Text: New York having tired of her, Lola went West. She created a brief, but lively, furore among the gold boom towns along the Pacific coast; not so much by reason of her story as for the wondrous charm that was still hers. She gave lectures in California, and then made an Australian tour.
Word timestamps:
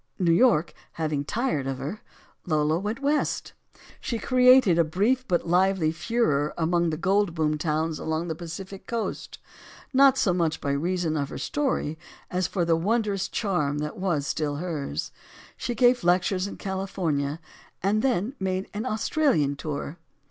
New 0.17 0.31
York 0.31 0.73
having 0.93 1.23
tired 1.23 1.67
of 1.67 1.77
her, 1.77 2.01
Lola 2.47 2.79
went 2.79 3.03
West. 3.03 3.53
She 3.99 4.17
created 4.17 4.79
a 4.79 4.83
brief, 4.83 5.27
but 5.27 5.47
lively, 5.47 5.91
furore 5.91 6.55
among 6.57 6.89
the 6.89 6.97
gold 6.97 7.35
boom 7.35 7.55
towns 7.59 7.99
along 7.99 8.27
the 8.27 8.33
Pacific 8.33 8.87
coast; 8.87 9.37
not 9.93 10.17
so 10.17 10.33
much 10.33 10.59
by 10.59 10.71
reason 10.71 11.15
of 11.15 11.29
her 11.29 11.37
story 11.37 11.99
as 12.31 12.47
for 12.47 12.65
the 12.65 12.75
wondrous 12.75 13.27
charm 13.29 13.77
that 13.77 13.95
was 13.95 14.25
still 14.25 14.55
hers. 14.55 15.11
She 15.55 15.75
gave 15.75 16.03
lectures 16.03 16.47
in 16.47 16.57
California, 16.57 17.39
and 17.83 18.01
then 18.01 18.33
made 18.39 18.71
an 18.73 18.87
Australian 18.87 19.55
tour. 19.55 19.99